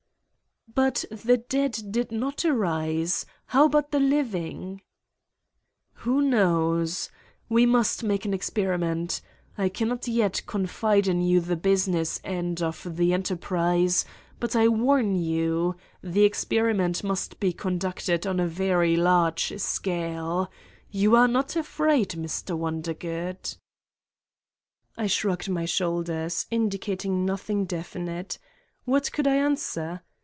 [0.73, 3.25] "But the dead did not arise.
[3.47, 4.81] How about the living?"
[6.05, 7.09] "Who knows?
[7.49, 9.19] We must make an experiment.
[9.55, 14.05] 174 Satan's Diary I cannot yet confide in you the business end of the enterprise
[14.39, 20.49] but I warn you: the experiment must be conducted on a very large scale.
[20.89, 22.57] You are not afraid, Mr.
[22.57, 23.57] Wondergood."
[24.97, 28.37] I shrugged my shoulders indicating nothing definite.
[28.85, 30.03] What could I answer?